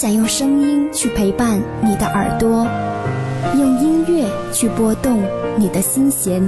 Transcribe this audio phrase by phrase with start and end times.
[0.00, 2.66] 想用声音去陪伴你的耳朵，
[3.54, 5.22] 用音乐去拨动
[5.58, 6.42] 你的心弦。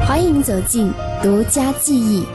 [0.00, 2.26] 欢迎走进独家记忆。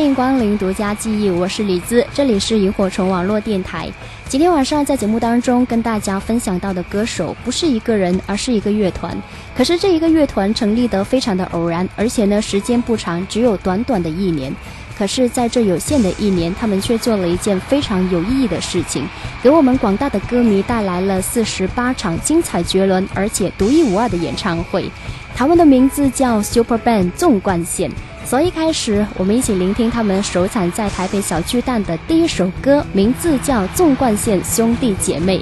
[0.00, 3.86] 欢迎光临独家记忆，我是李子，这里是萤火虫网络电台。
[4.26, 9.14] 今天晚上在节目当中跟大家分享到的歌手不是一个人，而是一个乐团。
[9.54, 14.50] 可是这一个乐团成立的非常的偶然，而且呢时间不长，只有短短的一年。
[14.96, 19.06] 可是在这有限的一年，他们却做了一件非常有意义的事情，
[19.42, 24.90] 给我们广大的歌迷带来了四十八场精彩绝伦而且独一无二的演唱会。
[25.36, 27.90] 他们的名字叫 Super Band 纵贯线。
[28.24, 35.38] 所以开始，我们一起聆听他们首产在台北小巨蛋的第一首歌，名字叫《纵贯线兄弟姐妹》。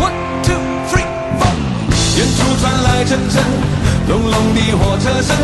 [0.00, 0.12] One
[0.42, 0.58] two
[0.90, 1.06] three
[1.38, 1.54] four，
[2.18, 3.44] 远处传来阵阵
[4.08, 5.36] 隆隆的火车声，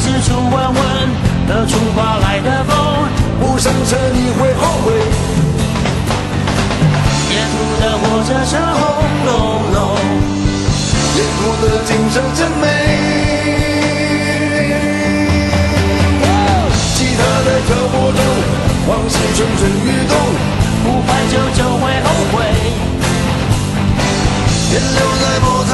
[0.00, 0.80] 四处闻闻，
[1.46, 2.74] 何处刮来的风？
[3.38, 4.86] 不上车你会后悔。
[7.30, 8.82] 沿途的火车声轰
[9.26, 9.28] 隆
[9.74, 9.78] 隆，
[11.16, 12.64] 沿途的景色真美。
[16.94, 18.20] 吉他在挑拨中，
[18.88, 20.12] 往事蠢蠢欲动，
[20.82, 22.34] 不怀旧就会后悔。
[24.72, 25.70] 人留在摩擦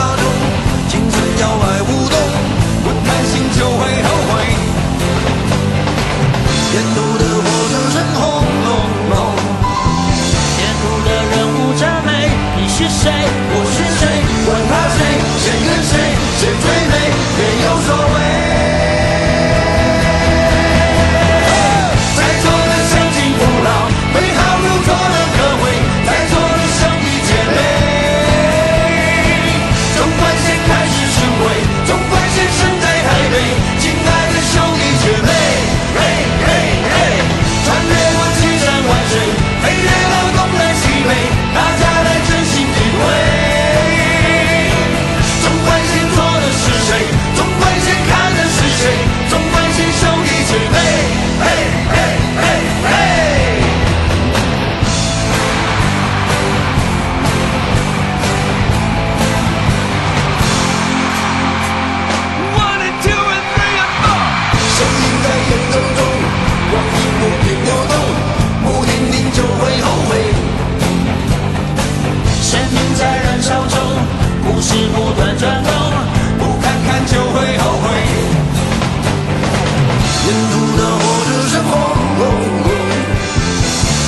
[80.27, 81.71] 沿途的火车是轰
[82.19, 82.27] 隆
[82.67, 82.69] 隆，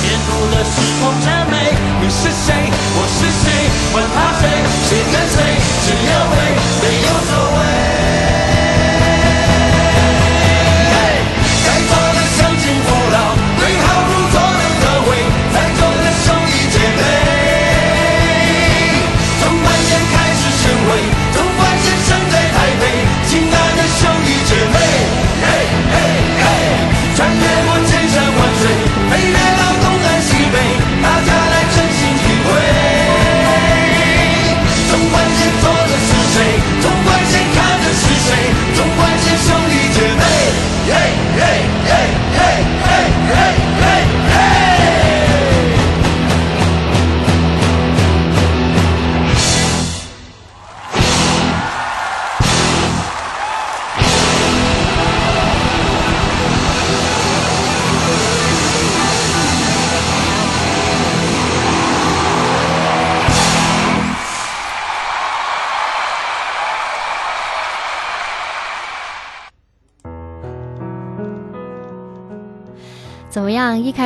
[0.03, 1.55] 沿途的时光真美。
[2.01, 2.51] 你是谁？
[2.91, 3.47] 我是谁？
[3.93, 4.43] 管他谁，
[4.89, 5.39] 谁跟谁，
[5.85, 6.11] 只要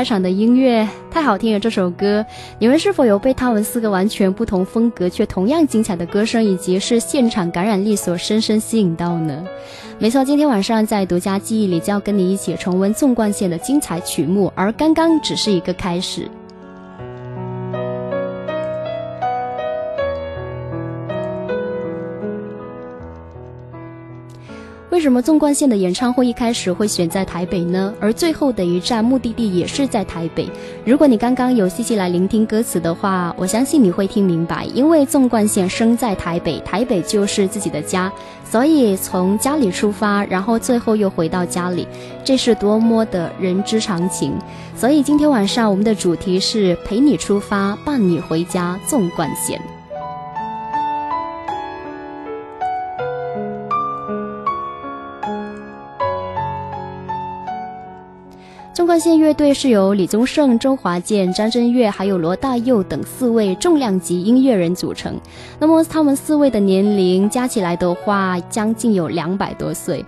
[0.03, 2.25] 开场的音乐太好听了，这首歌，
[2.59, 9.41] 你们是否有被他们四个完全不同风格却同样精彩的歌声以及是现场感染力所深深吸引到呢？
[9.99, 16.29] 没错，今天晚上在独家记忆里就要跟你一起重温纵贯线的精彩曲目，而刚刚只是一个开始。
[24.93, 27.91] 为什么纵贯线的演唱会一开始会选在台北呢？
[27.99, 30.47] 而最后的一站目的地也是在台北。
[30.85, 34.65] 如果你刚刚有细细来聆听歌词的话，我相信你会听明白。
[34.65, 38.13] 因为纵贯线生在台北，台北就是自己的家，
[38.47, 41.87] 所以从家里出发，然后最后又回到家里，
[42.23, 44.31] 这是多么的人之常情。
[44.77, 49.59] 所以今天晚上我们的主题是陪你出发，伴你回家，纵贯线。
[58.83, 65.17] 纵贯线乐队是由李宗盛、周华健、张震岳还有罗大佑等四位重量级音乐人组成。
[65.57, 70.03] 那么他们四位的年龄加起来的话，将近有两百多岁。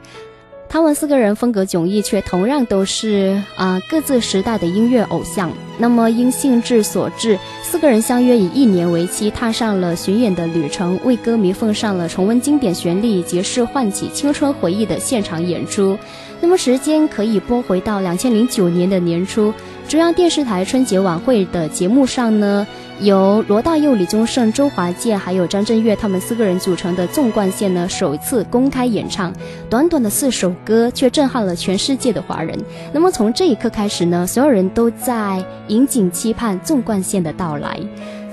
[0.75, 5.50] 他们四个人风格迥异，却同样都是啊各自时代的音乐偶像。
[5.77, 15.98] 那么因兴致所致，四个人相约以一年为期，踏上了巡演的旅程，为歌迷奉上了重温经典旋律以及唤起青春回忆的现场演出。
[16.42, 19.54] 那么时间可以拨回到两千零九年的年初，
[19.88, 22.66] 中央电视台春节晚会的节目上呢，
[23.00, 29.32] 由罗大佑、李宗盛、周华健还有张震岳他们四个人组成的纵贯线呢，首次公开演唱，
[29.70, 32.58] 短短的四首歌却震撼了全世界的华人。
[32.92, 37.80] 那么从这一刻开始呢，所有人都在引颈期盼纵贯线的到来。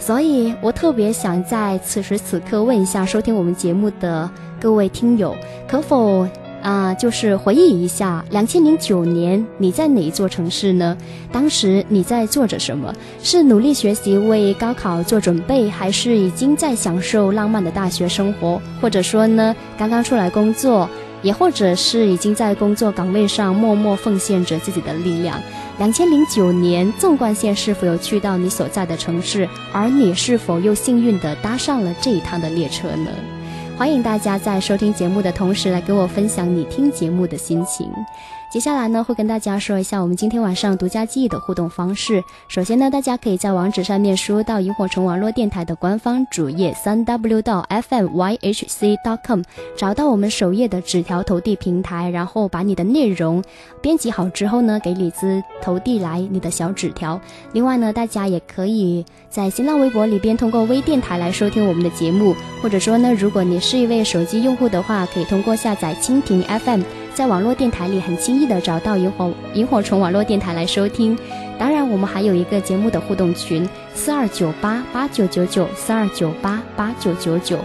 [0.01, 4.29] 所以我特别想在此时此刻问一下收听我们节目的
[4.59, 5.37] 各位听友，
[5.69, 6.27] 可否？
[6.63, 10.97] 啊，就是回忆一下，两千零九年你在哪一座城市呢？
[11.33, 12.95] 当时你在做着什么？
[13.23, 18.63] 是努力学习为高考做准备，还是已经在享受浪漫的大学生活？
[18.81, 20.89] 或者说呢，刚刚出来工作，
[21.21, 25.41] 也或者是已经在工作岗位上默默奉献着自己的力量？
[25.79, 29.49] 两千零九年纵贯线是否有去到你所在的城市？
[29.73, 33.11] 而你是否又幸运地搭上了这一趟的列车呢？
[33.83, 37.91] 欢迎大家在收听节目的同时来给我分享你听节目的心情。
[38.53, 42.23] 接下来呢，会跟大家说一下我们今天晚上独家记忆的互动方式。
[42.49, 49.41] 首先呢，大家可以在网址上面输入到萤火虫网络电台的官方主页三 w 到 F M Y H C .dot com，
[49.75, 53.43] 找到我们首页的纸条投递平台，然后把你的内容
[53.81, 57.19] 编辑好之后呢，给李子投递来你的小纸条。
[57.55, 66.83] 另外呢，大家也可以在新浪微博里边通过微电台来收听我们的节目，或者说呢，如果你是一位手机用户的话，可以通过下载蜻蜓 FM。
[67.15, 71.17] 在网络电台里很轻易的找到萤火萤火虫网络电台来收听，
[71.59, 77.59] 当然我们还有一个节目的互动群四二九八八九九九四二九八八九九九。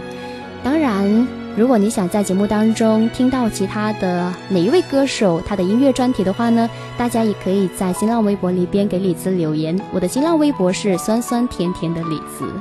[0.62, 6.68] 当然，如果你想在节目当中听到其他的哪一位歌手他的音乐专题的话呢，
[6.98, 9.78] 大家也可以在新浪微博里边给李子留言。
[9.92, 12.52] 我的新浪微博是酸酸甜甜的李子。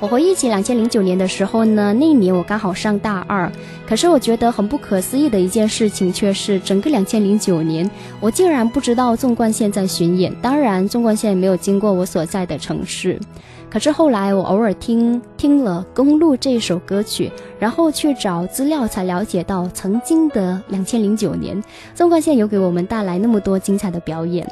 [0.00, 3.50] 我回忆起两千零九年的时候呢，那一年我刚好上大二。
[3.84, 10.32] 可是我觉得很不可思议的一件事情，却是整个两千零九年，我竟然不知道纵贯线在巡演。
[10.40, 13.18] 当然，纵贯线也没有经过我所在的城市。
[13.68, 21.60] 可是后来我偶尔听听了《公路》这首歌曲，然后去找资料，才了解到曾经的两千零九年，
[21.94, 24.46] 纵贯线有给我们带来那么多精彩的表演。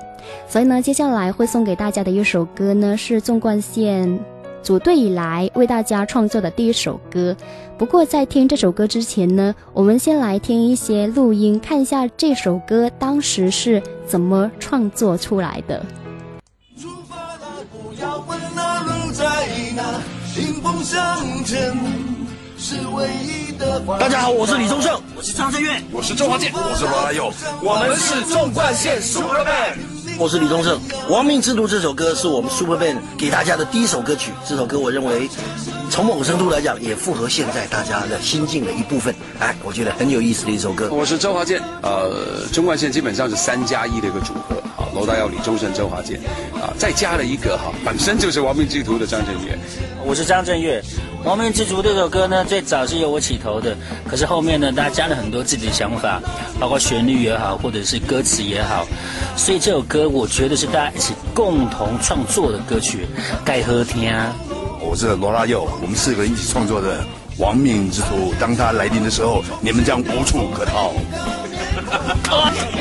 [0.49, 4.18] 所以呢，接下来会送给大家的一首歌呢，是纵贯线。
[4.66, 7.37] 组队以来为大家创作的第一首歌。
[7.78, 15.78] 不过在听这首歌之前呢，我们先来听一些录音，看一下这首歌当时是怎么创作出来的。
[16.76, 19.25] 出发了，不要问那路在
[19.76, 20.00] 哪，
[20.37, 21.73] 迎风向前
[22.58, 23.80] 是唯一的。
[24.00, 27.32] 大家好，我是李宗盛，我是张震岳，我是周华健，我是罗大佑，
[27.62, 29.95] 我们是纵贯线 Super Band。
[30.18, 30.80] 我是李宗盛，
[31.12, 34.32] 《亡命之徒》这首歌是我们 Super Band 给大家的第一首歌曲。
[34.49, 35.28] 这首歌我认为，
[35.90, 39.14] 从某个程度来讲，也符合现在大家的心境的一部分。
[39.38, 40.88] 哎，我觉得很有意思的一首歌。
[40.90, 46.18] 我是周华健，呃，中贯线基本上是三加一的一个组合，好，罗大佑、李宗盛、周华健，
[46.54, 49.58] 啊，再加了一个哈，本身就是《亡命之徒》的张震岳。
[50.06, 50.80] 我是张震岳，
[51.26, 53.76] 《亡命之徒》这首歌呢，最早是由我起头的，
[54.08, 56.23] 可是后面呢，大家加了很多自己的想法，
[56.58, 58.87] 包括旋律也好，或者是歌词也好，
[59.37, 63.06] 所以这首歌我觉得是大家一起共同创作的歌曲，
[63.44, 64.12] 该喝听。
[64.80, 67.00] 我是罗大佑，我们四个人一起创作的
[67.38, 68.32] 《亡命之徒》。
[68.38, 70.92] 当他来临的时候，你们将无处可逃。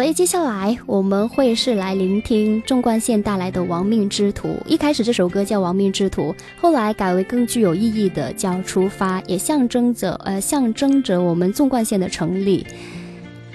[0.00, 4.48] 所以接下来我们会是来聆听纵贯线带来的《亡命之徒》。
[4.66, 12.66] 一开始这首歌叫《亡命之徒》，后来改为更具有意义的叫《出发》，也象征着呃象征着我们纵贯线的成立。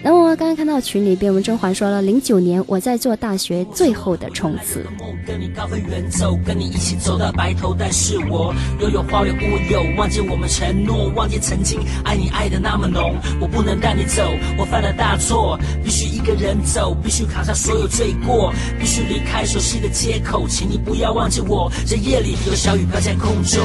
[0.05, 4.85] 那么刚刚看到群里边，我们甄嬛说了，零九年我在做大学最后的冲刺。
[5.25, 14.21] 跟你高飞远走，跟你一起走到白头，但是我又有花有无有，忘记我们承诺，忘记曾经爱你爱的那么浓，我不能带你走，
[14.59, 23.59] 我犯了大错，必须一个人走，必须扛下所有罪过，必须离开熟悉的街口，请你不要忘记我，这夜里有小雨飘在空中，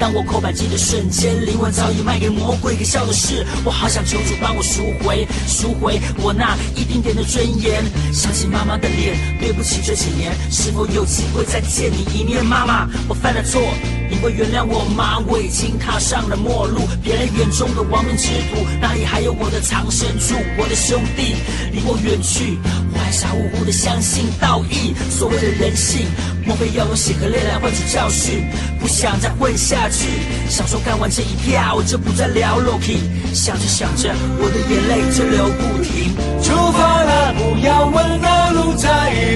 [0.00, 5.83] 当我扣扳机的瞬间，灵魂早已卖给魔鬼，可笑的是，我好想求主帮我赎回，赎回。
[5.84, 12.42] 回我那一丁点的尊严，想起妈妈的脸，对不起这几年，是否有机会再见你一面？
[12.42, 13.60] 妈妈，我犯了错，
[14.08, 15.18] 你会原谅我吗？
[15.26, 20.34] 我已经踏上了末路，别人眼中的亡命之徒，哪里还有我的藏身处？
[20.56, 21.36] 我的兄弟
[21.70, 22.58] 离我远去，
[22.94, 26.06] 我还傻乎乎的相信道义，所谓的人性，
[26.46, 28.48] 莫非要用血和泪来换取教训？
[28.80, 30.08] 不想再混下去，
[30.48, 32.96] 想说干完这一票，就不再聊 Loki。
[33.34, 36.14] 想着想着，我的眼泪就流不停。
[36.42, 38.88] 出发了，不要问那路在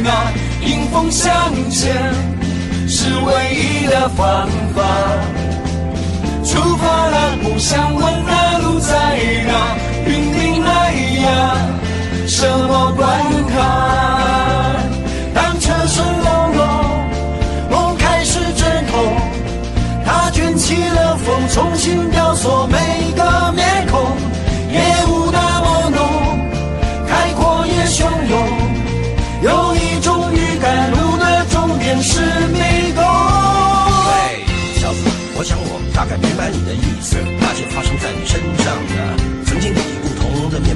[0.04, 0.32] 哪，
[0.64, 1.30] 迎风向
[1.70, 1.94] 前
[2.87, 4.82] 是唯一的方法。
[6.44, 8.94] 出发了，不想问那路在
[9.47, 10.92] 哪，云顶来
[11.23, 11.56] 呀，
[12.26, 13.08] 什么关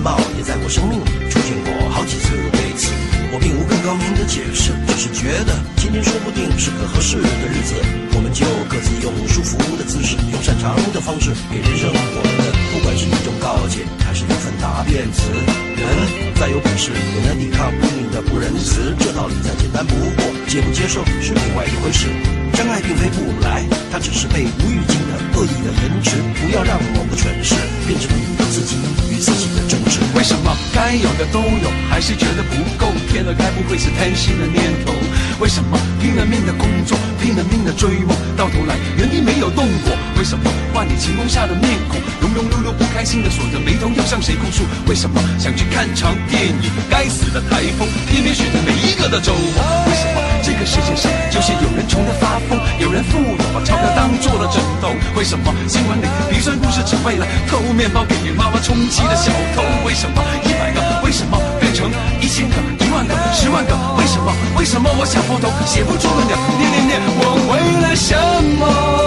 [0.02, 2.34] 貌，也在我生命里出现过好几次。
[2.52, 2.90] 对此，
[3.30, 7.78] 我并无更高明的解释，只是觉得今天说不定是个合适的日子，
[8.12, 15.30] 我们就各自用舒服的姿势，用擅长的方式，给人生我们的，不管是一种告诫，还是一份答辩词。
[15.78, 22.41] 人再有本事，也能抵抗命运的不仁慈，这道理再简单不过，接不接受是另外一回事。
[22.54, 26.16] 真爱并非不来，它只是被无预警的恶意的延迟。
[26.40, 27.54] 不要让某个蠢事
[27.86, 28.76] 变成你自己
[29.10, 30.00] 与自己的争执。
[30.14, 32.92] 为什么该有的都有，还是觉得不够？
[33.08, 34.92] 天了该不会是贪心的念头？
[35.40, 39.96] 为什么拼了命的工作，拼了命的追梦，到头来原地没有动过？
[40.18, 44.64] 为什么万里晴空下的面孔，庸庸碌碌不开心的锁着眉头，要向谁哭诉？
[44.86, 49.86] 为什么想去看场电影，该死的台风偏偏选在每一个的周末？
[49.88, 50.20] 为什么
[50.62, 54.94] 个世界上就是有人穷得发疯，有人富有把钞票当做了枕头？
[55.18, 59.62] 为什么新闻里鼻酸故事只为了偷面包给你妈妈充饥的小偷？
[59.84, 61.90] 为什么一百个为什么变成
[62.20, 63.74] 一千个、一万个、十万个？
[63.98, 64.32] 为什么？
[64.56, 66.38] 为什么我想破头写不出个鸟？
[66.56, 68.14] 念念念，我为了什
[68.60, 69.01] 么？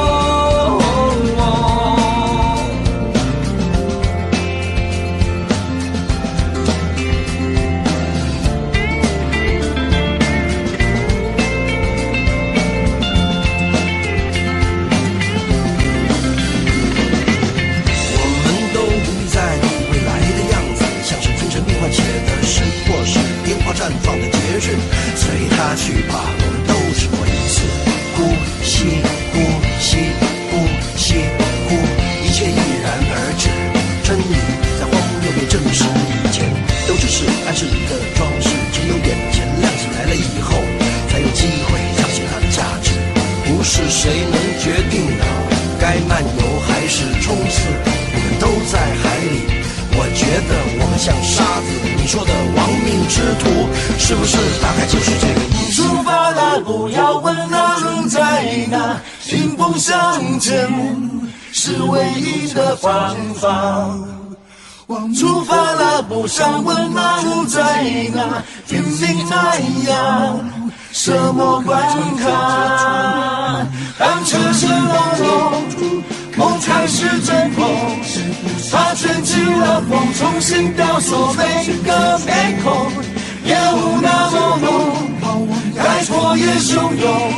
[62.86, 64.08] 一的方。
[65.16, 70.36] 出发了，不想问那路在哪，拼命来呀，
[70.92, 71.82] 什么关
[72.18, 73.66] 卡？
[73.98, 75.64] 当车声隆隆，
[76.38, 77.66] 梦开始阵痛，
[78.72, 82.92] 它卷起了风，重新雕塑每个面孔，
[83.46, 87.34] 烟雾那么浓，开阔也汹涌，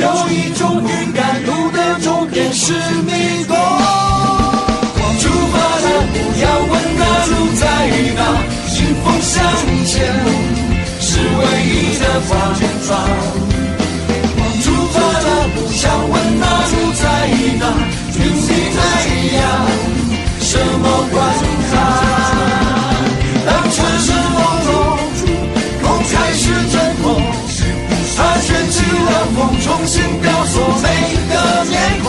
[0.00, 3.56] 有一种预感，路的终点是迷宫。
[6.16, 7.62] 不要问那路在
[8.16, 8.20] 哪，
[8.72, 9.34] 迎风向
[9.84, 9.94] 前
[11.00, 12.60] 是唯一的方向。
[14.62, 15.26] 出发了，
[15.72, 17.04] 想问那路在
[17.60, 17.62] 哪，
[18.12, 18.78] 顶着太
[19.36, 19.38] 阳，
[20.40, 21.14] 什么关
[21.70, 21.72] 卡？
[23.46, 24.68] 当城市朦胧，
[25.82, 26.42] 梦开始
[26.72, 27.04] 挣脱，
[28.16, 30.84] 它卷起了风，重新雕塑每
[31.30, 31.32] 个
[31.70, 32.06] 面孔。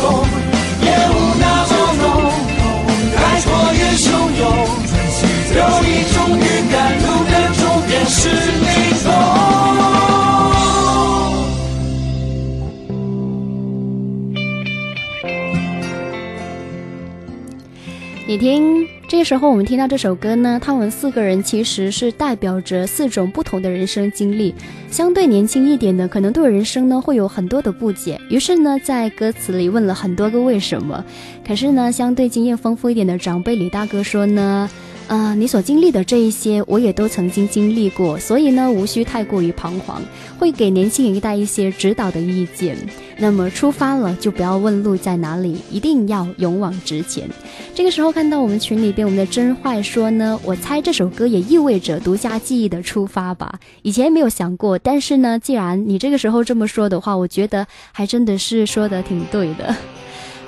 [18.38, 24.54] 听，这个时候我们听到这首歌呢，他们四个人其实是代表着四种不同的人生经历。
[24.90, 31.04] 相对年轻一点的，可能对人生呢会有很多的不解，于是呢在歌词里问了很多个为什么。
[31.46, 34.70] 可是呢，相对经验丰富一点的长辈李大哥说呢。
[35.08, 40.02] 呃，你所经历的这一些，我也都曾经经历过，所以呢，无需太过于彷徨，
[40.38, 42.78] 会给年轻一代一些指导的意见。
[43.18, 47.28] 那么出发了，就不要问路在哪里，一定要勇往直前。
[47.74, 53.60] 这个时候看到我们群里边我们的真坏说呢，我猜这首歌也意味着独家记忆的出发吧。
[53.84, 59.74] 以前没有想过，但是呢，既然你这个时候这么说的话，我觉得还真的是说的挺对的。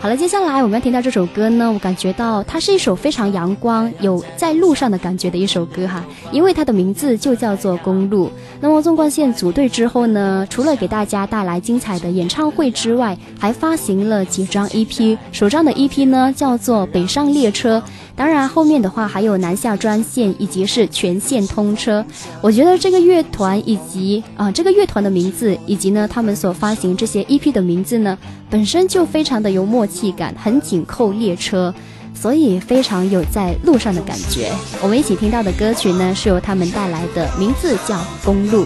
[0.02, 6.02] 好了，接下来我们要听到这首歌呢，我感觉到它是一首非常阳光、有在路上的感觉的一首歌哈，
[6.32, 8.28] 因为它的名字就叫做《公路》。
[8.62, 17.78] 那么纵贯线组队之后呢，除了给大家带来精彩的演唱会之外，还发行了几张 EP，首张的 EP 呢叫做《北上列车》。
[18.20, 22.06] 当然，后面的话还有南下专线以及是全线通车。
[22.42, 28.18] 我觉得这个乐团以及啊这个乐团的名字以及呢他们所发行这些 EP 的名字呢，
[28.50, 31.74] 本身就非常的有默契感，很紧扣列车，
[32.14, 34.52] 所以非常有在路上的感觉。
[34.82, 38.66] 我们一起听到的歌曲呢是由他们带来的，名字叫《公路》。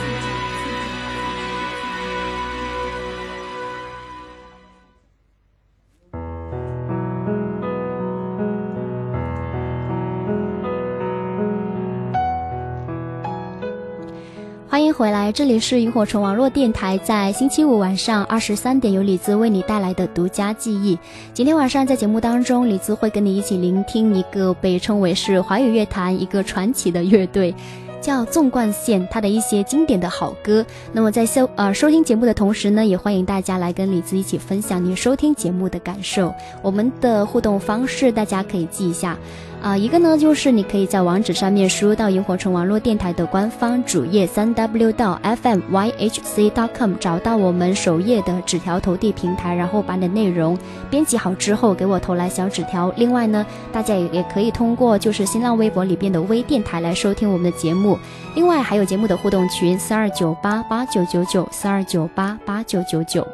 [14.71, 20.97] 欢迎回来，这里是萤火虫网络电台，在星期五晚上二十三点，由李子为你带来的独家记忆。
[21.33, 27.53] 今天晚上在节目当中，李子会跟你一起聆听一个被称为是华语乐坛一个传奇的乐队。
[27.99, 30.65] 叫纵贯线，它的一些经典的好歌。
[30.91, 36.33] 那么在收呃收听节目的同时呢，也欢迎大家来跟李子一起分享你收听节目的感受。
[36.63, 39.15] 我们的互动方式大家可以记一下。
[39.61, 50.57] 啊，一个呢就是你可以在网址上面输入到萤火虫网络电台的官方主页三 w 到 fmyhc.com，找到我们首页的纸条投递平台，然后把你的内容
[50.89, 52.91] 编辑好之后给我投来小纸条。
[52.97, 57.99] 另外呢，大家也也可以通过就是新浪微博里边的微电台来收听我们的节目。
[58.33, 63.27] 另外还有节目的互动群四二九八八九九九四二九八八九九九。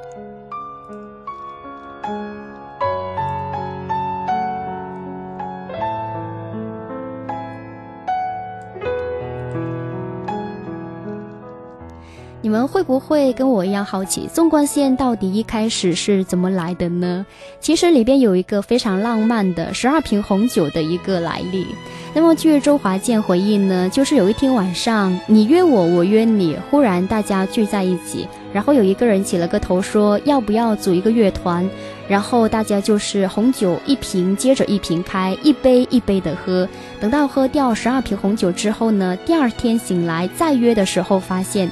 [12.58, 17.24] 们会不会跟我一样好奇，纵贯线到底一开始是怎么来的呢？
[17.60, 21.68] 其实里边有一个非常浪漫的十二瓶红酒的一个来历。
[22.16, 31.70] 那么据周华健回忆呢，就是有一天晚上，你约我，我约你，忽然大家聚在一起，然后有一个人起了个头说要不要组一个乐团，
[32.08, 36.68] 然后大家就是红酒一瓶接着一瓶开，一杯一杯的喝，
[37.00, 41.70] 等到喝掉十二瓶红酒之后呢，第二天醒来再约的时候发现。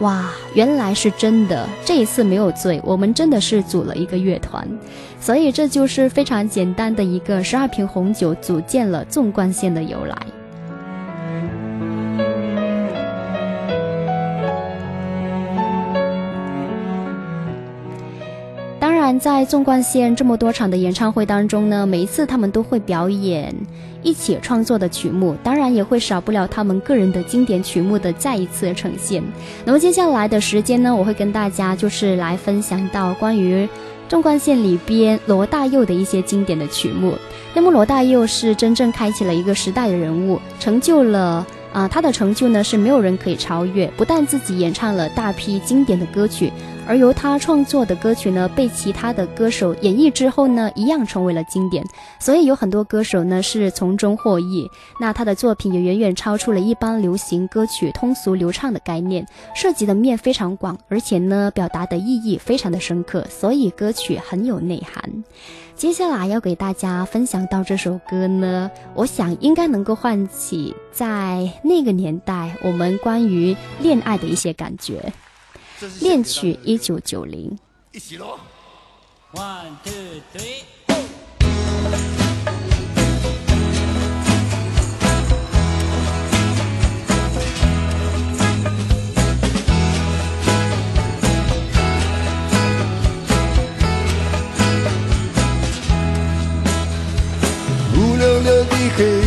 [0.00, 1.68] 哇，原来是真的！
[1.84, 4.66] 这一次没有醉，我们真的是组了一个乐团，
[5.20, 10.16] 所以这就是非常简单的一个十二瓶红酒组建了纵贯线的由来。
[19.18, 23.54] 在纵贯线这么多场的演唱会当中呢，每一次他们都会表演
[24.02, 29.22] 一起创作的曲目，当然也会少不了他们个人的经典曲目的再一次呈现。
[29.64, 33.68] 那么接下来的时间呢，我会跟大家就是来分享到关于
[34.08, 37.14] 纵贯线里边罗大佑的一些经典的曲目。
[37.54, 41.46] 那么罗大佑是真正开启了一个时代的人物，成就了。
[41.72, 43.84] 啊，他的成就呢是没有人可以超越。
[43.96, 46.52] 不但自己演唱了大批经典的歌曲，
[46.86, 51.84] 而由他创作的歌曲呢，被其他的歌手演绎之后呢，一样成为了经典。
[52.18, 54.68] 所以有很多歌手呢是从中获益。
[55.00, 65.24] 那他的作品也远远超出了一般流行歌曲通俗流畅的概念，涉及的面非常广，而且呢表达的意义非常的深刻，所以歌曲很有内涵。
[65.74, 75.12] 接下来要给大家分享到这首歌呢，我想应该能够唤起在那个年代我们关于恋爱的一些感觉。
[76.00, 77.58] 恋曲一九九零。
[77.92, 78.38] 一起喽
[79.32, 79.92] ，One two
[80.32, 80.62] three。
[97.96, 98.64] 无聊的
[98.96, 99.23] 黑。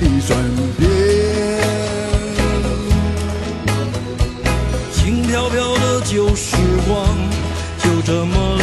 [0.00, 0.38] 的转
[0.78, 0.90] 变。
[4.92, 6.56] 轻飘飘的旧时
[6.88, 7.16] 光
[7.78, 8.56] 就这么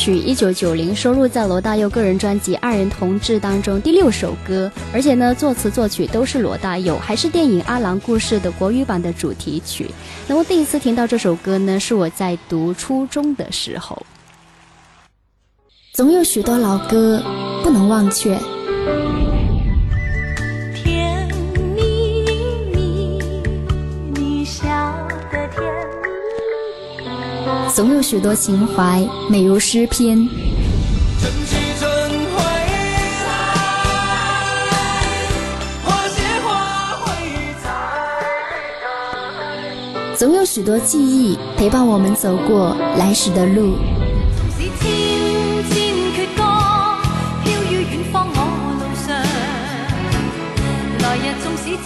[0.00, 9.90] 曲一九九零收录在罗大佑个人专辑《二人同志》当中第六首歌，而且呢，作词作曲都是罗大佑，还是电影《阿郎故事》的国语版的主题曲。
[10.26, 14.06] 那么第一次听到这首歌呢，是我在读初中的时候。
[15.92, 17.22] 总有许多老歌
[17.62, 18.38] 不能忘却，
[27.72, 30.28] 总有许多情怀美如诗篇。
[40.16, 43.76] 总有许多记忆陪伴我们走过来时的路。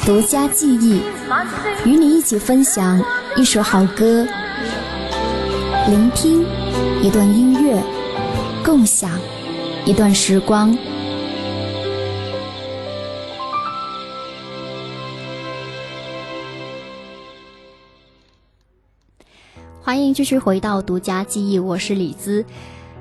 [0.04, 1.00] 独，家记忆，
[1.84, 3.02] 与你一起分享
[3.36, 4.26] 一首好歌，
[5.86, 6.42] 聆听
[7.02, 7.78] 一段音乐，
[8.64, 9.20] 共享
[9.84, 10.74] 一段时光。
[19.82, 22.42] 欢迎继续回到独家记忆，我是李兹。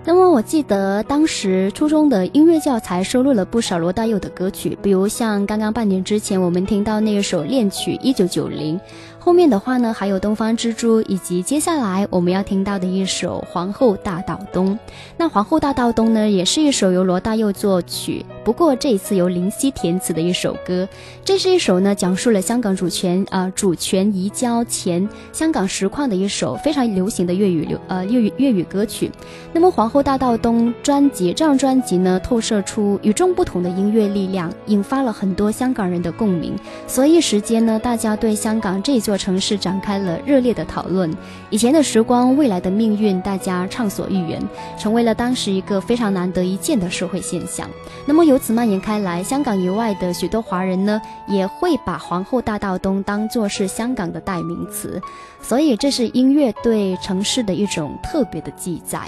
[0.05, 8.77] 那么我记得当时初中的音乐教材收录了不少罗大佑的歌曲，比如像刚刚半年之前我们听到那一首恋曲一九九零，
[9.17, 14.77] 后面的话呢还有东方之珠，以及接下来我们要听到的一首皇后大道东。
[15.15, 20.87] 那皇后大道东呢也是一首由罗大佑作曲，不过这一次由林夕填词的一首歌。
[21.23, 29.09] 这是一首呢讲述了香港主权啊、主权移交前香港实况的一首非常流行的粤语流呃粤语粤语歌曲。
[29.53, 36.53] 那么皇后大道东专辑这张专辑呢透射出与众不同的音乐力量，引发了很多香港人的共鸣。
[36.87, 41.11] 所以时间呢，大家对香港这座城市展开了热烈的讨论。
[41.49, 44.41] 以前的时光，未来的命运，大家畅所欲言，
[44.77, 47.69] 成为了当时一个非常难得一见的社会现象。
[48.05, 54.99] 那么有由此蔓延开来，香港以外的许多华人呢，也会把皇后大道东当作是香港的代名词。
[55.39, 59.01] 所以这是音乐对城市的一种特别的记载。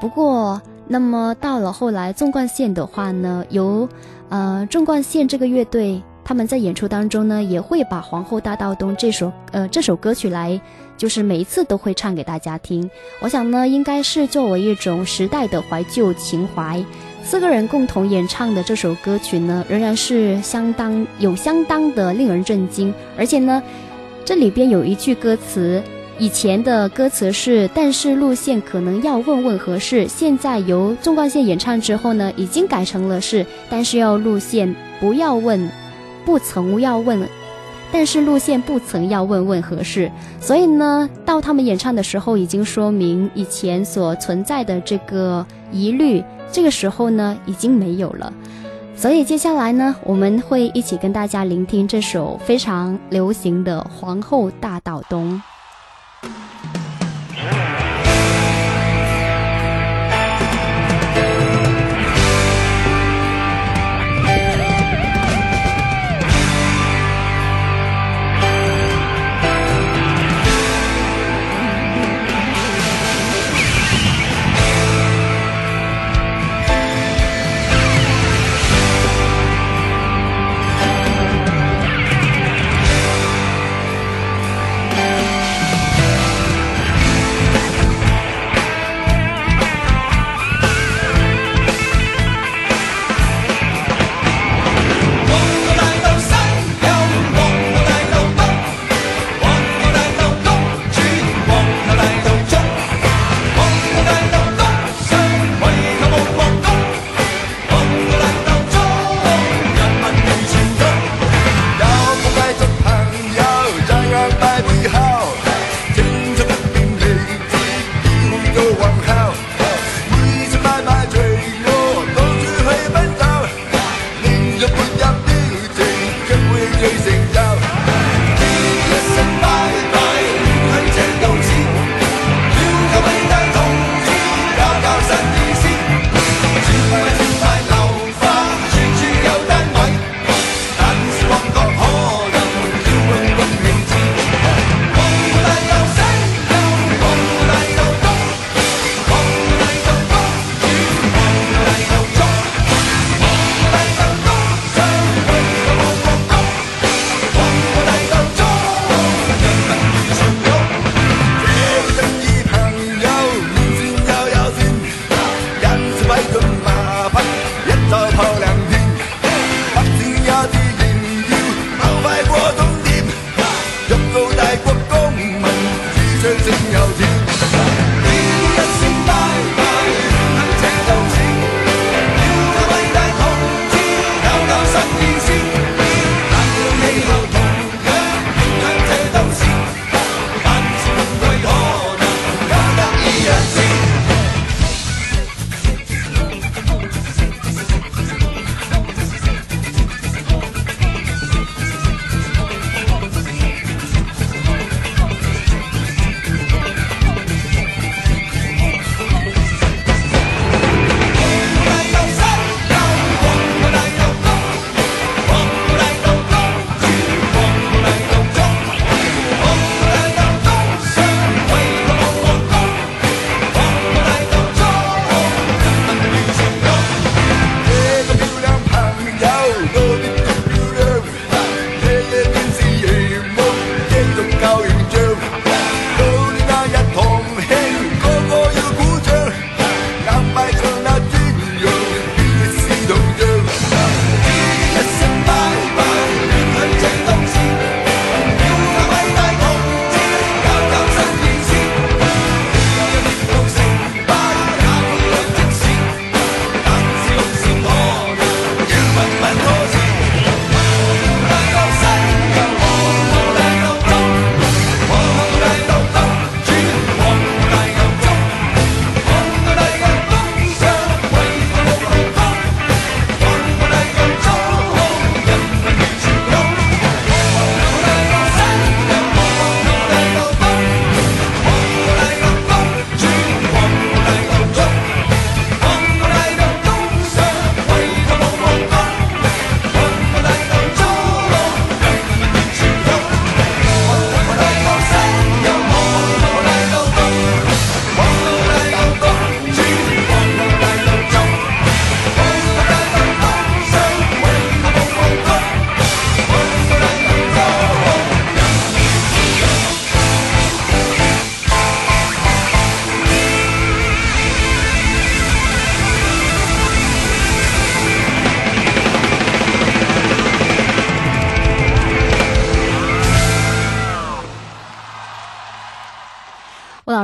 [0.00, 3.88] 不过，那么到了后来纵贯线的话呢，由
[4.28, 10.60] 呃纵贯线这个乐队他们在演出当中呢，也会把《皇后大道东》这首呃这首歌曲来，
[10.96, 12.88] 就是每一次都会唱给大家听。
[13.20, 16.80] 我想呢，应该是作为一种时代的怀旧情怀。
[17.22, 23.62] 四个人共同演唱的这首歌曲呢，仍然是相当有相当的令人震惊，而且呢，
[24.24, 25.82] 这里边有一句歌词。
[26.18, 30.06] 以前的歌词是，但是路线可能要问问合适。
[30.06, 35.70] 现在由纵贯线演唱之后呢，已经改成了是，但是要路线不要问，
[36.26, 37.26] 不曾要问，
[37.90, 40.10] 但是路线不曾要问问合适。
[40.40, 48.32] 所以呢，到他们演唱的时候，已经说明以前所存在的这个疑虑，这个时候呢，已经没有了。
[48.96, 55.34] 所以接下来呢，我们会一起跟大家聆听这首非常流行的《皇后大道东》。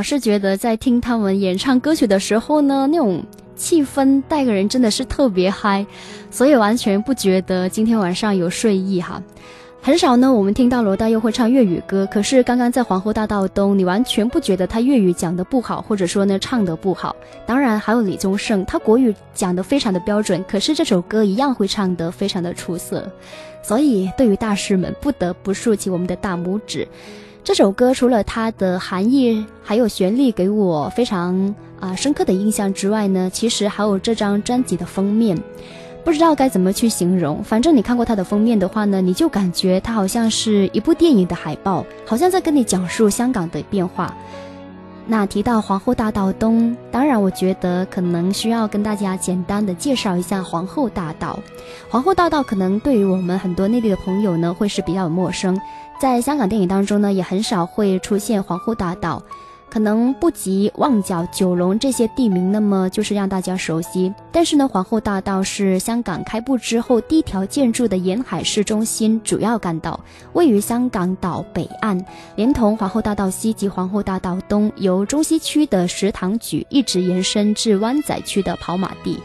[0.07, 3.21] 是觉得在听他们演唱歌曲的时候呢，那种
[3.57, 5.85] 气氛带给人真的是特别嗨，
[6.31, 9.21] 所以完全不觉得今天晚上有睡意哈。
[9.83, 17.17] 很少呢，我们听到罗大佑会唱粤语歌，可是刚刚在皇后大道东，你完全不觉得他粤语讲的不好，或者说呢唱的不好。
[17.45, 23.11] 当然还有李宗盛，他国语讲的非常的标准，可是这首歌一样会唱得非常的出色。
[23.61, 26.87] 所以对于大师们，不得不竖起我们的大拇指。
[27.47, 35.41] 这首歌除了它的含义还有旋律给我非常啊、深刻的印象之外呢，其实还有这张专辑的封面。
[36.05, 44.13] 不知道该怎么去形容，反正你看过它的封面的话呢，你就感觉它好像是一部电影的海报，好像在跟你讲述香港的变化。
[45.07, 51.39] 那提到皇后大道东，当然我觉得可能需要跟大家简单的介绍一下皇后大道。
[51.89, 55.57] 皇后大道可能对于我们很多内地的朋友呢，会是比较陌生，
[55.99, 59.23] 在香港电影当中呢，也很少会出现皇后大道。
[59.69, 69.99] 可能不及旺角、九龙这些地名那么就是让大家熟悉，但是呢，皇后大道是香港开埠之后第一条建筑的沿海市中心主要干道，
[70.35, 72.03] 位于香港岛北岸，
[72.37, 79.19] 连同皇后大道西及皇后大道东，由中西区的石塘咀一直延伸至湾仔区的跑马地。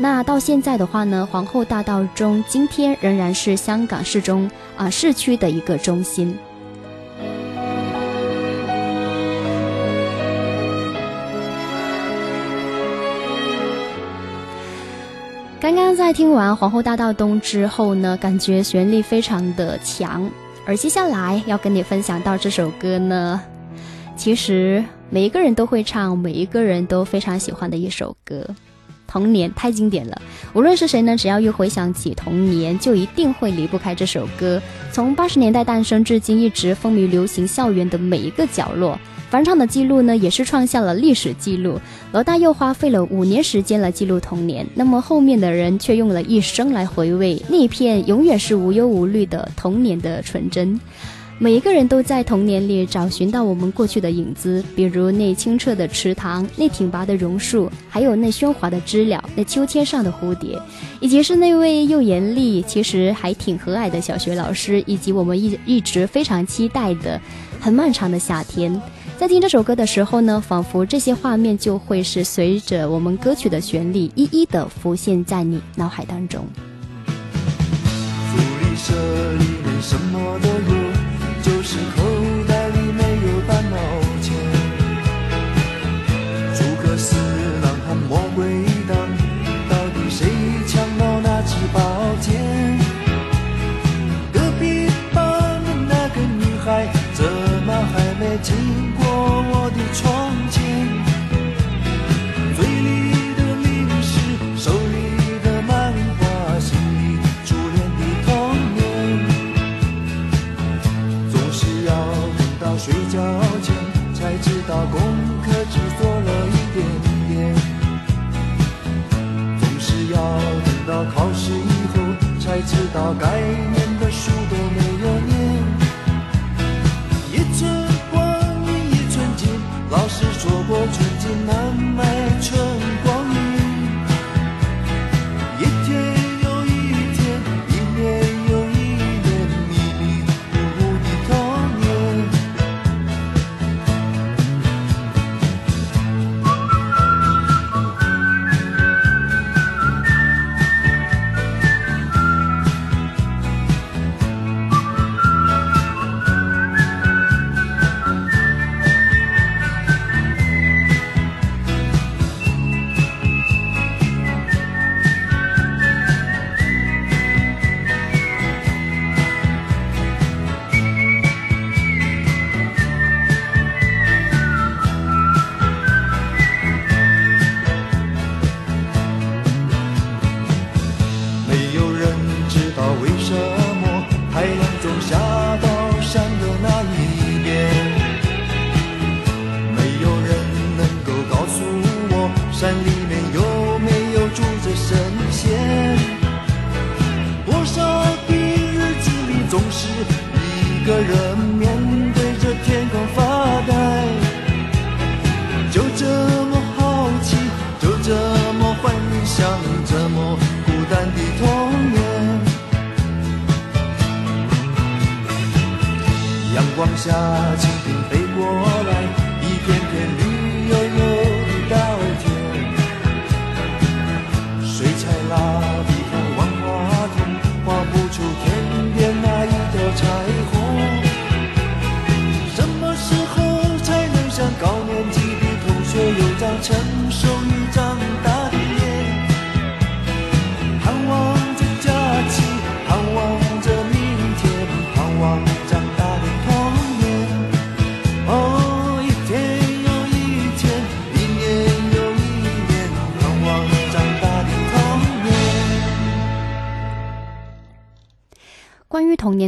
[0.00, 6.38] 那到现在的话呢，皇后大道中今天仍然是香港市中啊、市区的一个中心。
[15.60, 20.30] 刚刚在听完《皇后大道东》之后呢，感觉旋律非常的强。
[20.64, 23.40] 而接下来要跟你分享到这首歌呢，
[24.16, 28.46] 其实每一个人都会唱，每一个人都非常喜欢的一首歌。
[29.08, 34.62] 童年太经典了，无论是谁呢，只要一回想起童年，就一定会离不开这首歌。
[34.92, 38.96] 从八十年代诞生至今，一直风靡流行校园的每一个角落。
[39.30, 41.78] 翻唱的记录呢，也是创下了历史记录。
[42.12, 50.80] 罗大佑花费了五年时间来记录童年，那么后面的人却用了一生来回味那片永远是无忧无虑的童年的纯真。
[51.40, 60.60] 每一个人都在童年里找寻到我们过去的影子，比如那清澈的池塘，那挺拔的榕树，还有那喧哗的知了，那秋千上的蝴蝶，
[60.98, 67.20] 以及是那位又严厉其实还挺和蔼的小学老师，以及我们一一直非常期待的
[67.60, 68.82] 很漫长的夏天。
[69.16, 76.44] 在听这首歌的时候呢，仿佛这些画面就会是随着我们歌曲的旋律一一的浮现在你脑海当中。
[77.06, 78.92] 福利社
[79.34, 80.87] 里面什么都有，
[81.50, 82.17] 有时候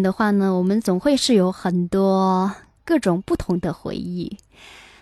[0.02, 2.50] 的话呢，我们总会是有很多
[2.84, 4.36] 各种不同的回忆。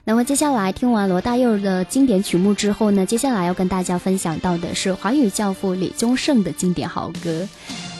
[0.05, 7.47] 那么接下来听完罗大佑的经典曲目之后呢，接下来要跟大家分享到的是华语教父李宗盛的经典好歌。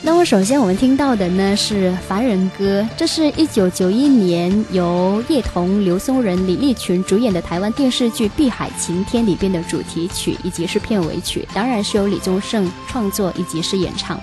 [0.01, 14.19] 那么首先我们听到的呢是《凡人歌》，这是一九九一年由叶童、刘松仁、李立群主演的台湾电视剧《碧海晴天》里边的主题曲以及是片尾曲，当然是由李宗盛创作以及是演唱。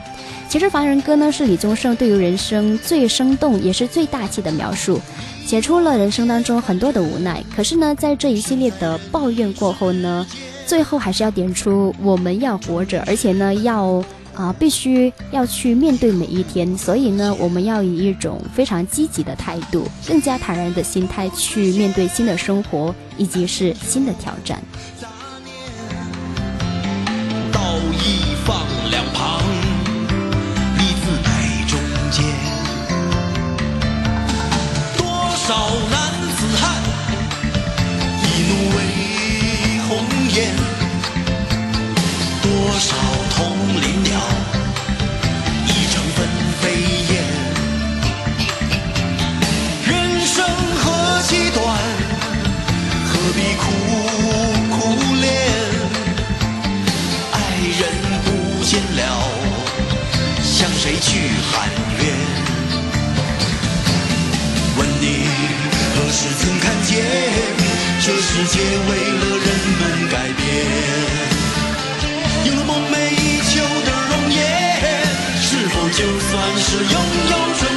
[0.48, 4.98] 其实《凡人歌》呢是李宗盛对于人生最生动也是最大气的描述，
[5.44, 7.42] 写出了人生当中很多的无奈。
[7.54, 10.26] 可是呢，在这一系列的抱怨过后呢，
[10.64, 14.02] 最后还是要点出我们要活着，而且呢要
[14.34, 16.76] 啊、必须要去面对每一天。
[16.76, 24.62] 所以呢，我们要以一种非常积极的态度，更加坦然的心态去面对新的生活以及是新的挑战。
[42.76, 42.94] 多少
[43.34, 44.20] 同林鸟，
[45.64, 46.28] 一城分
[46.60, 46.62] 飞
[47.08, 47.24] 燕。
[49.86, 50.44] 人生
[50.76, 50.84] 何
[51.22, 51.64] 其短，
[53.08, 53.64] 何必苦
[54.76, 54.76] 苦
[55.22, 55.24] 恋？
[57.32, 57.34] 爱
[57.80, 57.80] 人
[58.26, 58.28] 不
[58.62, 59.00] 见了，
[60.42, 62.14] 向谁去喊冤？
[64.76, 65.24] 问你
[65.94, 67.02] 何时曾看见，
[68.02, 69.35] 这世界为了
[76.68, 76.92] 是拥
[77.30, 77.75] 有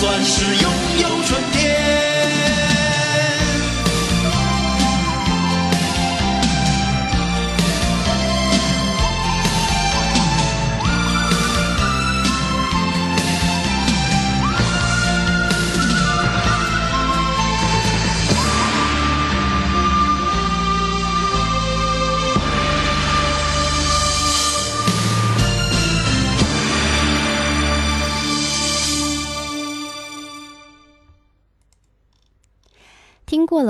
[0.00, 1.87] 算是拥有春天？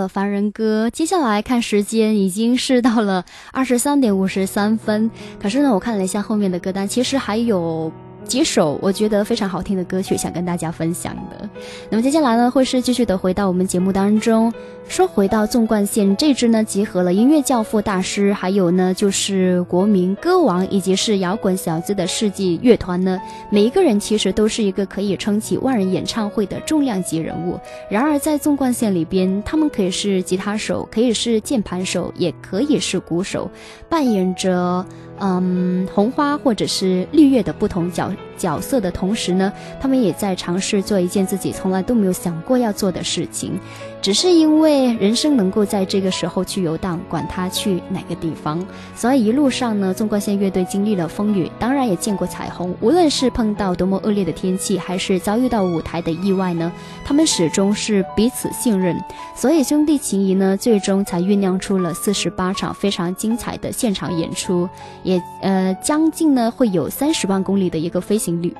[0.11, 5.11] 《凡人歌》，接下来看时间已经是到了二十三点五十三分。
[5.41, 7.93] 可是呢，我看了一下后面的歌单，其实还有
[8.29, 11.49] 几首我觉得非常好听的歌曲，想跟大家分享的。
[11.91, 14.53] 那么接下来呢，会是继续的回到我们节目当中，
[14.87, 23.19] 说回到纵贯线这支呢，集合了音乐教父大师，还有呢就是国民歌王，以及是摇滚小子的世纪乐团呢。
[23.51, 27.59] 每一个人其实都是一个可以撑起万人演唱会的重量级人物。
[27.91, 33.51] 然而在纵贯线里边，他们可以是吉他手，可以是键盘手，也可以是鼓手，
[33.89, 34.85] 扮演着。
[35.21, 43.59] 嗯，红花或者是绿叶的不同角角色的同时呢，他们也在尝试做一件自己从来都没有想过要做的事情。
[44.01, 48.65] 只是因为人生能够在这个时候去游荡，管他去哪个地方。
[48.95, 52.75] 所以一路上呢，纵贯线乐队经历了风雨，当然也见过彩虹。
[52.81, 56.73] 无论是碰到多么恶劣的天气，还是遭遇到舞台的意外呢，
[57.05, 58.97] 他们始终是彼此信任。
[59.35, 64.69] 所以兄弟情谊呢，最终才酝酿出了四十八场非常精彩的现场演出，
[65.03, 68.55] 也呃将近呢会有三十万公里的一个飞行旅。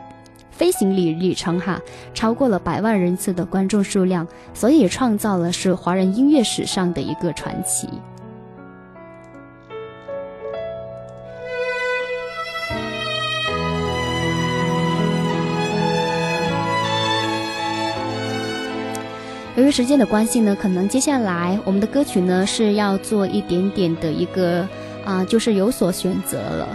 [0.59, 1.81] 飞行里里程哈，
[2.13, 7.89] 超过了百万人次的观众数量，所以创造了是华人音乐史上的一个传奇。
[19.55, 24.67] 由于时间的关系呢，可能接下来我们的歌曲呢是要做一点点的一个
[25.05, 26.67] 啊，就是有所选择了，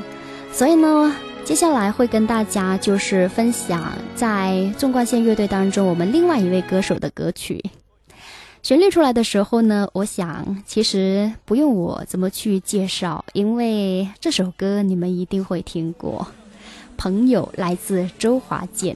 [0.54, 1.14] 所以呢。
[1.46, 7.62] 接下来会跟大家就是分享在纵贯线乐队当中我们另外一位歌手的歌曲，
[8.64, 16.26] 旋律出来的时候呢，我想其实不用我怎么去介绍，因为这首歌你们一定会听过。
[16.96, 18.96] 朋友来自周华健。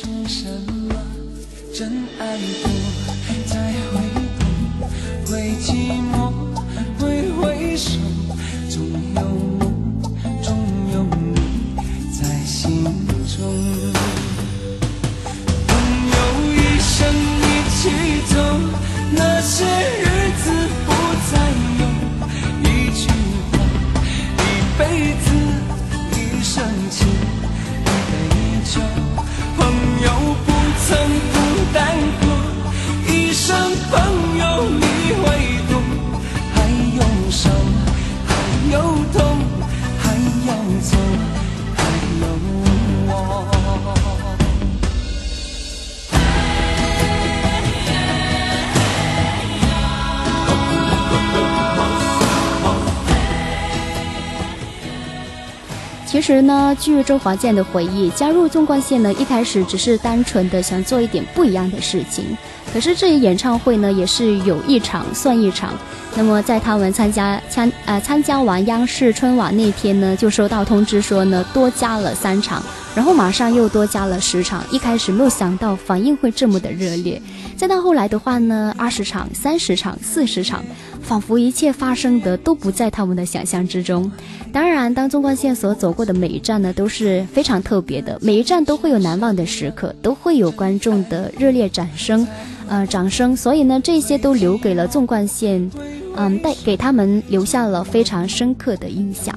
[0.00, 0.48] 是什
[0.88, 0.94] 么
[1.74, 1.90] 真
[2.20, 2.87] 爱过
[56.08, 62.24] 其实呢，据周华健的回忆，加入纵贯线呢，一开始只是单纯的想做一点不一样的事情。
[62.72, 65.74] 可是这一演唱会呢，也是有一场算一场。
[66.16, 72.62] 那么在他们参加参呃参加完央视春晚那天呢，就收到通知说呢，多加了三场，
[72.94, 74.64] 然后马上又多加了十场。
[74.70, 77.20] 一开始没有想到反应会这么的热烈，
[77.54, 80.64] 再到后来的话呢，二十场、三十场、四十场。
[81.08, 84.12] 仿佛一切发生的都不在他们的想象之中。
[84.52, 92.28] 当然，当纵贯线所走过的每一站呢，都是非常特别的，每一站都会有难忘的时刻，都会有观众的热烈掌声，
[92.68, 93.34] 呃，掌声。
[93.34, 95.70] 所以呢，这些都留给了纵贯线，
[96.14, 99.34] 嗯，带给他们留下了非常深刻的印象。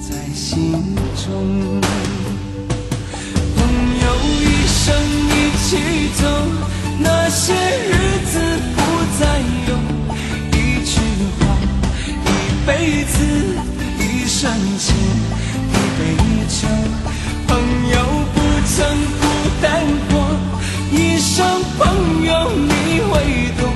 [0.00, 0.72] 在心
[1.22, 1.80] 中，
[3.56, 3.62] 朋
[4.00, 4.06] 友
[4.40, 4.96] 一生
[5.28, 5.76] 一起
[6.18, 6.26] 走，
[6.98, 7.92] 那些日
[8.24, 8.40] 子
[8.74, 8.80] 不
[9.20, 10.03] 再有。
[12.66, 13.22] 辈子，
[13.98, 14.94] 一生情，
[15.68, 16.16] 一杯
[16.48, 16.66] 酒，
[17.46, 17.58] 朋
[17.90, 17.96] 友
[18.34, 18.36] 不
[18.66, 18.76] 曾
[19.20, 19.22] 孤
[19.60, 20.14] 单过，
[20.90, 21.44] 一生
[21.78, 23.12] 朋友你会
[23.60, 23.73] 懂，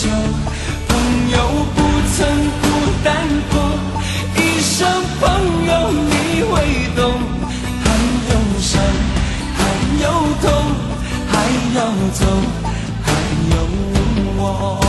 [0.00, 0.08] 求
[0.86, 1.38] 朋友
[1.74, 1.82] 不
[2.14, 2.28] 曾
[2.62, 2.68] 孤
[3.02, 3.16] 单
[3.50, 3.54] 过
[4.36, 4.86] 一声
[5.18, 5.28] 朋
[5.66, 6.54] 友你会
[6.94, 7.20] 懂
[7.82, 7.86] 还
[8.28, 8.80] 有伤
[9.56, 9.58] 还
[10.00, 10.06] 有
[10.40, 10.46] 痛
[11.26, 11.34] 还
[11.74, 11.80] 要
[12.12, 12.24] 走
[13.02, 13.06] 还
[13.50, 13.56] 有
[14.36, 14.87] 我。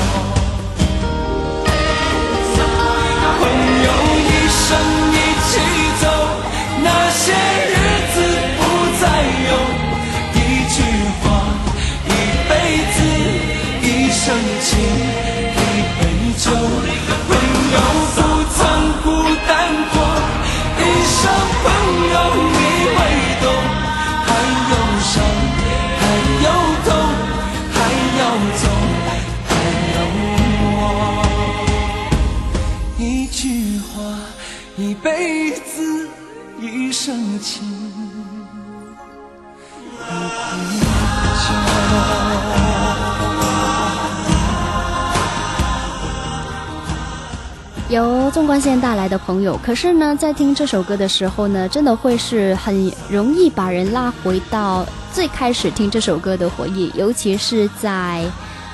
[48.39, 58.23] 纵贯线带来的朋友，可是呢，在听这首歌的时候呢，真的会是很容易把人拉回到最开始听这首歌的回忆，尤其是在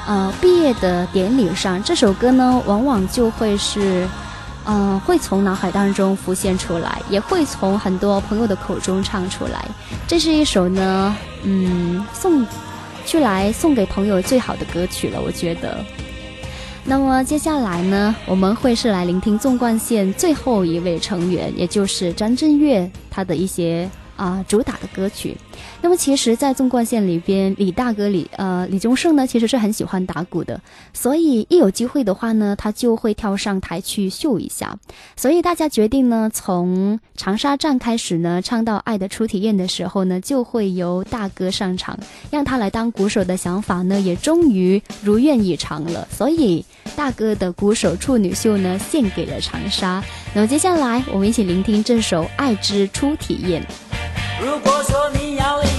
[0.05, 4.07] 呃毕业的典礼上，这首歌呢，往往就会是。
[4.67, 9.65] 嗯，会从脑海当中浮现出来，也会从很多朋友的口中唱出来。
[10.07, 12.45] 这是一首呢，嗯，送
[13.03, 15.83] 去来送给朋友最好的歌曲了，我觉得。
[16.87, 25.35] 那么接下来呢，我们会是来聆听纵贯线最后一位成员，也就是张震岳他的一些啊、主打的歌曲。
[25.81, 30.59] 那么其实，在纵贯线里边，李大哥李呃李宗盛呢，其实是很喜欢打鼓的，
[30.93, 34.77] 所以一有机会的话呢，他就会跳上台去秀一下。
[35.15, 41.97] 所以大家决定呢，从长沙站开始呢，唱到《爱的初体验》的时候呢，就会由大哥上场，
[42.31, 46.07] 让他来当鼓手的想法呢，也终于如愿以偿了。
[46.11, 50.03] 所以大哥的鼓手处女秀呢，献给了长沙。
[50.33, 53.61] 那么接下来，我们一起聆听这首《爱之初体验》。
[54.43, 55.74] 如果说你要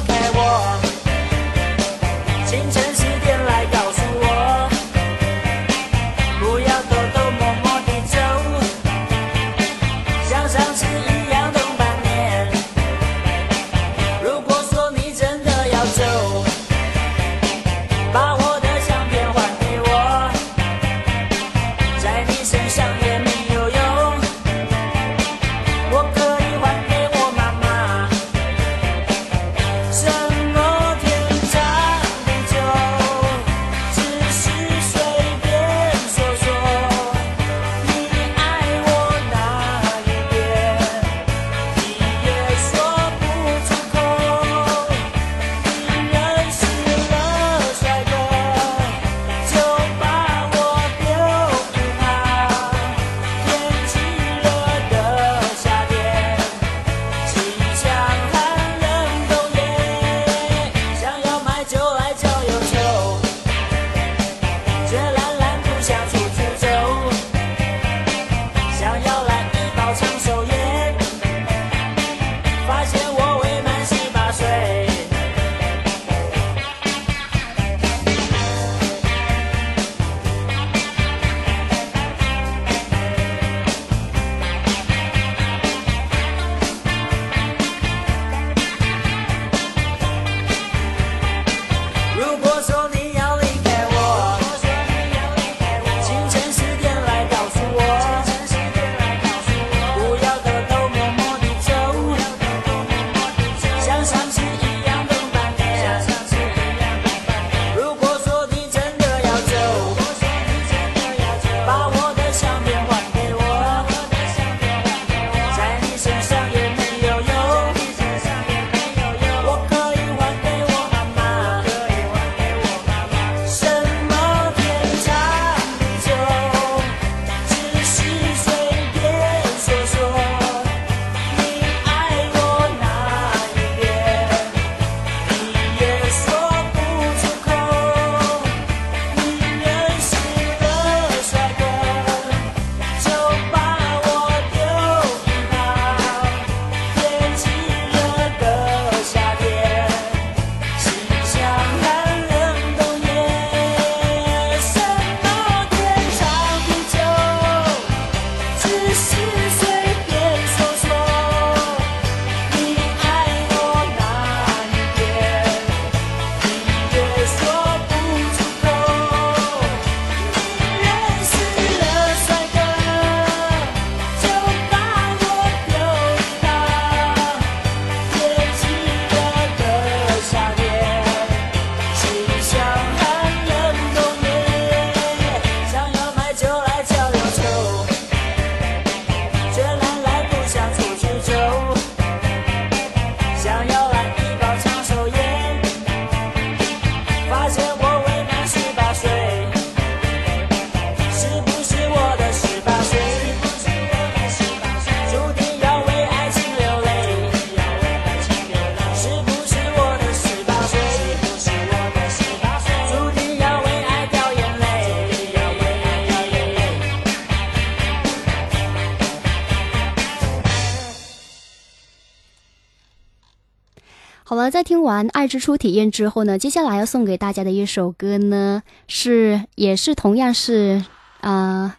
[224.86, 230.82] 完《爱之初》体验之后呢，接下来要送给大家的一首歌呢，是也是同样是
[231.20, 231.76] 啊、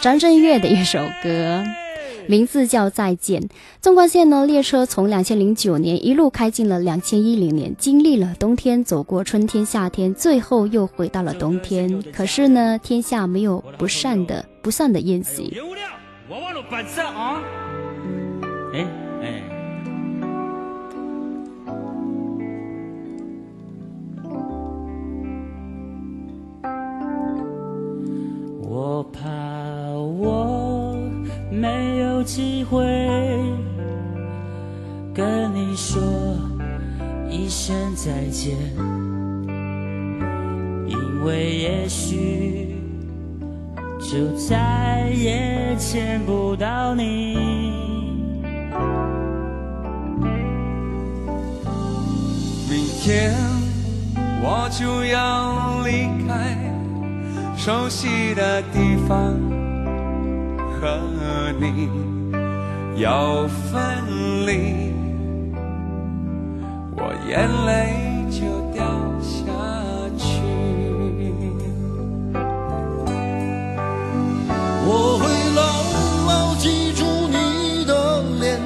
[0.00, 1.62] 张震岳的一首歌。
[2.26, 3.42] 名字叫《再见》。
[3.82, 12.02] 纵贯线呢，列车从两千零九年一路开进了两千一零年，经历了冬天，走过春天、夏天，最后又回到了冬天。
[12.14, 15.48] 可是呢，天下没有不散的不散的宴席。
[15.48, 15.82] 别无聊，
[16.30, 17.42] 我忘了反射啊！
[18.72, 18.86] 哎
[28.76, 29.20] 我怕
[30.18, 30.98] 我
[31.48, 32.84] 没有机会
[35.14, 36.02] 跟你说
[37.30, 38.56] 一声再见，
[40.88, 42.74] 因为也许。
[44.00, 47.34] 就再也见不到你。
[52.68, 53.34] 明天
[54.42, 56.63] 我就要离开
[57.64, 59.16] 熟悉的地方，
[60.78, 61.00] 和
[61.58, 61.88] 你
[63.00, 64.04] 要分
[64.44, 64.92] 离，
[66.94, 68.44] 我眼泪就
[68.74, 68.84] 掉
[69.22, 69.40] 下
[70.18, 70.42] 去。
[74.86, 75.24] 我会
[75.56, 75.64] 牢
[76.28, 78.60] 牢记住你的脸，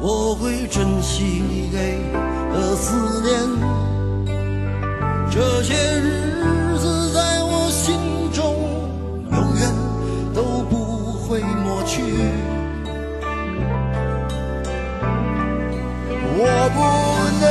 [0.00, 2.02] 我会珍惜你给
[2.52, 3.32] 的思念。
[5.30, 6.32] 这些日
[16.46, 16.78] 我不
[17.40, 17.44] 能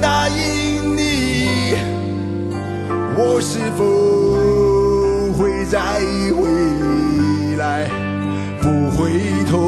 [0.00, 1.74] 答应你。
[3.16, 3.82] 我是否
[5.36, 5.80] 会再
[6.32, 6.38] 回
[7.56, 7.90] 来？
[8.62, 8.64] 不
[8.96, 9.10] 回
[9.50, 9.58] 头，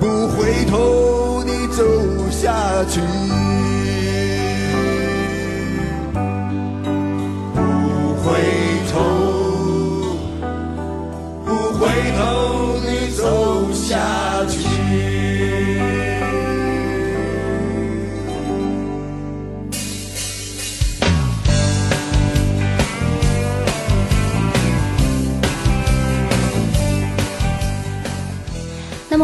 [0.00, 1.84] 不回头，你走
[2.30, 2.52] 下
[2.88, 3.00] 去。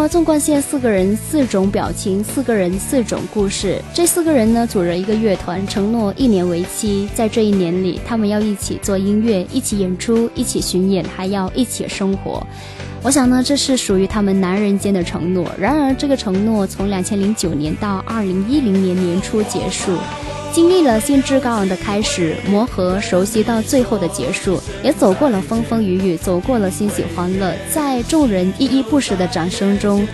[0.09, 3.79] 那么，纵贯线四个人，四种表情，四个人，四种故事。
[3.93, 7.07] 这四个人呢，组了一个乐团，承诺一年为期。
[7.15, 12.43] 在这一年里，他们要一起做音乐，一起演出，一起巡演，还要一起生活。
[13.03, 15.47] 我想呢，这是属于他们男人间的承诺。
[15.59, 19.93] 然而，这个承诺从两千零九年到二零一零年年初结束。
[20.53, 30.07] 经历了兴致高昂的开始，磨合、熟悉到最后的结束，也走过了风风雨雨，走过了欣喜欢乐，在众人依依不舍的掌声中，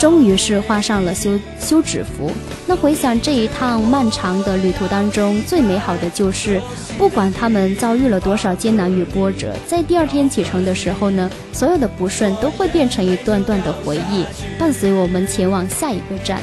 [0.00, 2.32] 终于是画上了休休止符。
[2.66, 6.60] 那回想这一趟漫长的旅途当中，最美好的就是，
[6.98, 14.24] 不管他们遭遇了多少艰难与波折，在第二天启程的时候呢，所有的不顺都会变成一段段的回忆，
[14.58, 16.40] 伴随我们前往下一个站。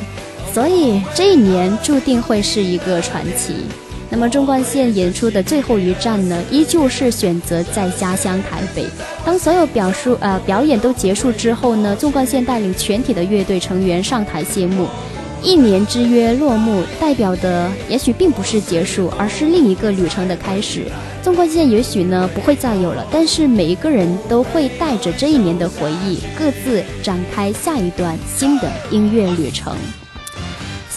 [0.53, 3.53] 所以这一年注定会是一个传奇。
[4.11, 8.85] 那么纵贯线演出的最后一站呢，依旧是选择在家乡台北。
[9.23, 14.87] 当所有表述呃表演都结束之后呢，纵贯线带领全体的乐队成员上台谢幕。
[15.43, 20.85] 一年之约落幕，代表的也许并不是结束，而是另一个旅程的开始。
[21.21, 29.77] 纵贯线也许呢不会再有了，但是每一个人都会带着这一年的回忆，各自展开下一段新的音乐旅程。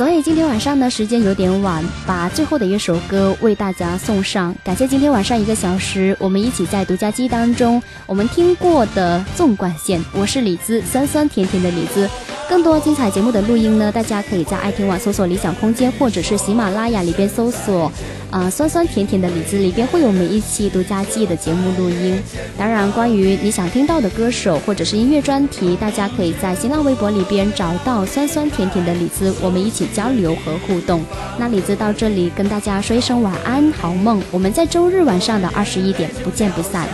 [0.02, 4.52] 所以今天晚上呢，时间有点晚，把最后的一首歌为大家送上。
[4.64, 10.04] 感谢今天晚上一个小时，我们一起在独家机当中，我们听过的纵贯线。
[10.12, 12.10] 我是李子，酸酸甜甜的李子。
[12.52, 17.90] 更多精彩节目的录音呢，大家可以在爱听网搜索“理想空间”或者是喜马拉雅里边搜索
[18.30, 22.22] “啊、酸酸甜甜的李子”，里边会有每一期独家记的节目录音。
[22.58, 31.02] 当然，关于你想听到的歌手或者是音乐专题，大家可以在新浪微博里边找到“酸酸甜甜的李子”，我们一起交流和互动。
[31.38, 34.22] 那李子到这里跟大家说一声晚安，好梦。
[34.30, 36.86] 我们在周日晚上的二十一点不见不散。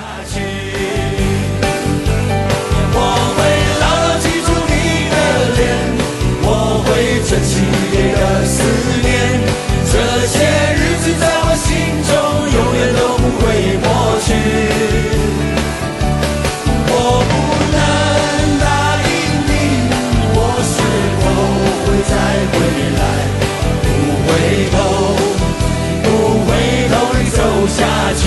[7.48, 7.54] 激
[7.92, 8.56] 烈的思
[9.02, 9.08] 念，
[9.90, 9.92] 这
[10.26, 10.36] 些
[10.76, 11.66] 日子在我心
[12.04, 12.12] 中
[12.52, 13.42] 永远都不会
[13.80, 13.86] 过
[14.20, 14.28] 去。
[16.90, 16.94] 我
[17.24, 17.32] 不
[17.72, 17.76] 能
[18.60, 18.64] 答
[19.08, 19.10] 应
[19.48, 19.50] 你，
[20.36, 20.76] 我是
[21.22, 21.24] 否
[21.84, 22.12] 会再
[22.52, 22.54] 回
[22.98, 23.02] 来？
[23.82, 23.86] 不
[24.26, 24.28] 回
[24.74, 24.76] 头，
[26.04, 26.06] 不
[26.44, 26.48] 回
[26.92, 26.94] 头，
[27.34, 27.80] 走下
[28.20, 28.22] 去。